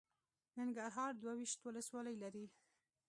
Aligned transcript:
ننګرهار 0.57 1.11
دوه 1.21 1.33
ویشت 1.39 1.59
ولسوالۍ 1.63 2.15
لري. 2.23 2.45